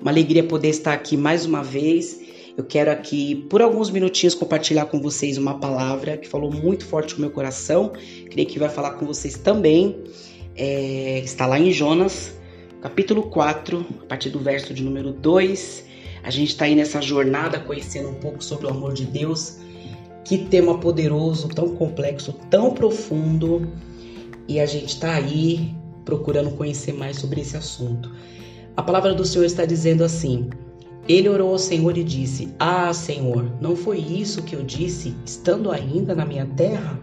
[0.00, 2.18] Uma alegria poder estar aqui mais uma vez.
[2.56, 7.14] Eu quero aqui, por alguns minutinhos, compartilhar com vocês uma palavra que falou muito forte
[7.14, 7.92] com o meu coração.
[8.30, 10.02] Creio que vai falar com vocês também.
[10.56, 12.32] É, está lá em Jonas,
[12.80, 15.84] capítulo 4, a partir do verso de número 2.
[16.22, 19.58] A gente está aí nessa jornada conhecendo um pouco sobre o amor de Deus.
[20.24, 23.70] Que tema poderoso, tão complexo, tão profundo.
[24.48, 28.10] E a gente está aí procurando conhecer mais sobre esse assunto.
[28.76, 30.50] A palavra do Senhor está dizendo assim:
[31.08, 35.70] Ele orou ao Senhor e disse: Ah, Senhor, não foi isso que eu disse, estando
[35.70, 37.00] ainda na minha terra?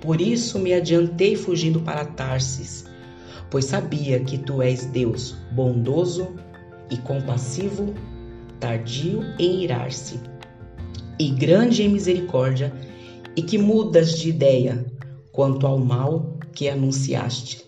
[0.00, 2.84] Por isso me adiantei fugindo para Tarsis,
[3.50, 6.28] pois sabia que tu és Deus bondoso
[6.90, 7.94] e compassivo,
[8.60, 10.20] tardio em irar-se,
[11.18, 12.72] e grande em misericórdia,
[13.34, 14.84] e que mudas de ideia
[15.32, 17.64] quanto ao mal que anunciaste.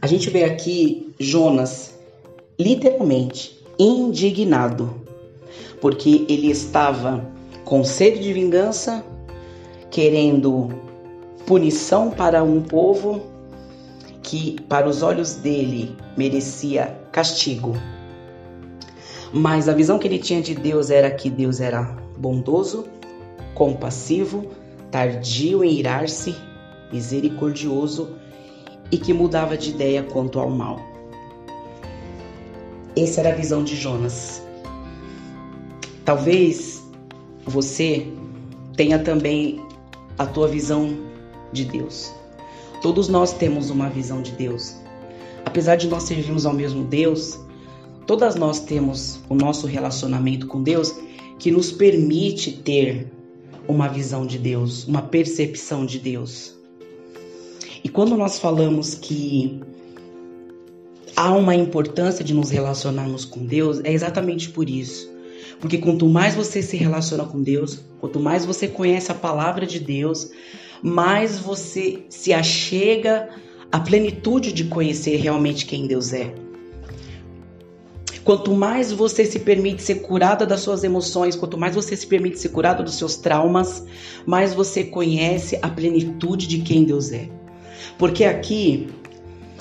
[0.00, 1.97] A gente vê aqui Jonas
[2.58, 4.90] literalmente indignado,
[5.80, 7.24] porque ele estava
[7.64, 9.04] com sede de vingança,
[9.90, 10.70] querendo
[11.46, 13.22] punição para um povo
[14.22, 17.74] que, para os olhos dele, merecia castigo.
[19.32, 21.82] Mas a visão que ele tinha de Deus era que Deus era
[22.16, 22.86] bondoso,
[23.54, 24.46] compassivo,
[24.90, 26.34] tardio em irar-se,
[26.92, 28.16] misericordioso
[28.90, 30.97] e que mudava de ideia quanto ao mal.
[32.96, 34.42] Essa era a visão de Jonas.
[36.04, 36.82] Talvez
[37.44, 38.06] você
[38.76, 39.60] tenha também
[40.18, 40.96] a tua visão
[41.52, 42.12] de Deus.
[42.82, 44.76] Todos nós temos uma visão de Deus.
[45.44, 47.38] Apesar de nós servirmos ao mesmo Deus,
[48.06, 50.94] todas nós temos o nosso relacionamento com Deus
[51.38, 53.10] que nos permite ter
[53.66, 56.56] uma visão de Deus, uma percepção de Deus.
[57.82, 59.60] E quando nós falamos que
[61.18, 65.12] há uma importância de nos relacionarmos com Deus, é exatamente por isso.
[65.60, 69.80] Porque quanto mais você se relaciona com Deus, quanto mais você conhece a palavra de
[69.80, 70.30] Deus,
[70.80, 73.30] mais você se achega
[73.72, 76.32] à plenitude de conhecer realmente quem Deus é.
[78.22, 82.38] Quanto mais você se permite ser curada das suas emoções, quanto mais você se permite
[82.38, 83.84] ser curada dos seus traumas,
[84.24, 87.28] mais você conhece a plenitude de quem Deus é.
[87.98, 88.88] Porque aqui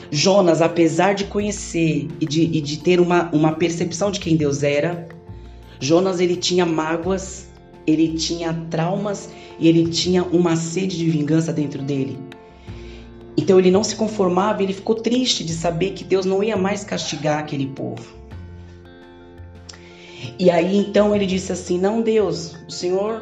[0.10, 4.64] Jonas, apesar de conhecer e de, e de ter uma, uma percepção de quem Deus
[4.64, 5.08] era,
[5.80, 7.48] Jonas ele tinha mágoas,
[7.86, 12.18] ele tinha traumas e ele tinha uma sede de vingança dentro dele.
[13.38, 16.84] Então ele não se conformava, ele ficou triste de saber que Deus não ia mais
[16.84, 18.18] castigar aquele povo.
[20.40, 23.22] E aí então ele disse assim: Não, Deus, o Senhor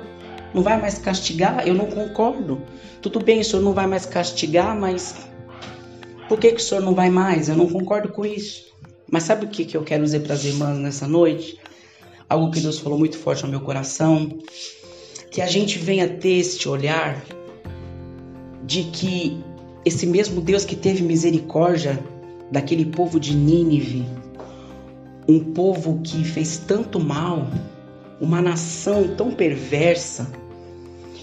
[0.53, 1.68] não vai mais castigar?
[1.68, 2.62] Eu não concordo.
[3.02, 5.16] Tudo bem, o Senhor não vai mais castigar, mas
[6.28, 7.50] por que, que o senhor não vai mais?
[7.50, 8.74] Eu não concordo com isso.
[9.09, 11.59] Mas sabe o que, que eu quero dizer para as irmãs nessa noite?
[12.28, 14.30] Algo que Deus falou muito forte ao meu coração.
[15.31, 17.24] Que a gente venha ter este olhar
[18.63, 19.44] de que
[19.84, 22.03] esse mesmo Deus que teve misericórdia
[22.52, 24.06] daquele povo de Nínive,
[25.28, 27.47] um povo que fez tanto mal,
[28.19, 30.31] uma nação tão perversa,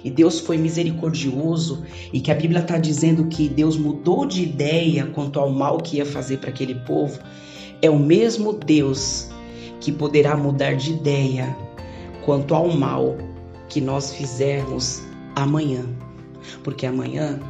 [0.05, 5.07] e Deus foi misericordioso e que a Bíblia está dizendo que Deus mudou de ideia
[5.07, 7.19] quanto ao mal que ia fazer para aquele povo,
[7.81, 9.29] é o mesmo Deus
[9.81, 11.57] que poderá mudar de ideia
[12.25, 13.17] quanto ao mal
[13.69, 15.03] que nós fizermos
[15.35, 15.85] amanhã,
[16.63, 17.41] porque amanhã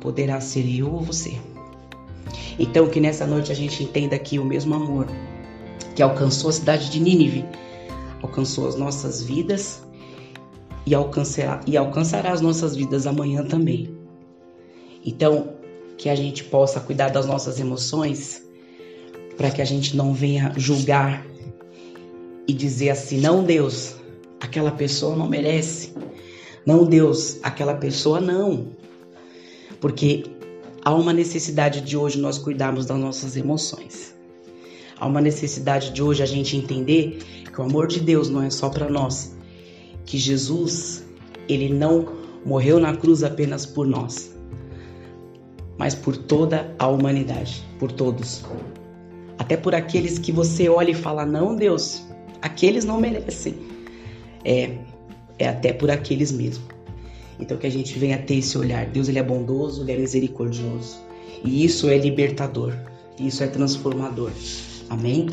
[0.00, 1.34] poderá ser eu ou você.
[2.58, 5.06] Então que nessa noite a gente entenda aqui o mesmo amor
[5.94, 7.44] que alcançou a cidade de Nínive,
[8.22, 9.82] alcançou as nossas vidas
[10.86, 13.94] e alcançará, e alcançará as nossas vidas amanhã também.
[15.04, 15.56] Então,
[15.98, 18.42] que a gente possa cuidar das nossas emoções
[19.36, 21.26] para que a gente não venha julgar
[22.46, 23.96] e dizer assim: não, Deus,
[24.40, 25.92] aquela pessoa não merece.
[26.64, 28.68] Não, Deus, aquela pessoa não.
[29.80, 30.24] Porque
[30.84, 34.14] há uma necessidade de hoje nós cuidarmos das nossas emoções.
[34.98, 37.18] Há uma necessidade de hoje a gente entender
[37.52, 39.36] que o amor de Deus não é só para nós,
[40.06, 41.04] que Jesus,
[41.48, 42.06] ele não
[42.44, 44.34] morreu na cruz apenas por nós,
[45.76, 48.44] mas por toda a humanidade, por todos.
[49.36, 52.02] Até por aqueles que você olha e fala: "Não, Deus,
[52.40, 53.54] aqueles não merecem".
[54.44, 54.78] É,
[55.38, 56.64] é até por aqueles mesmo.
[57.38, 58.86] Então que a gente venha ter esse olhar.
[58.86, 60.96] Deus ele é bondoso, ele é misericordioso.
[61.44, 62.72] E isso é libertador.
[63.18, 64.30] Isso é transformador.
[64.88, 65.28] Amém?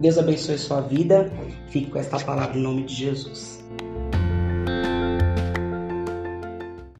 [0.00, 1.32] Deus abençoe sua vida.
[1.68, 3.58] Fique com esta palavra em nome de Jesus.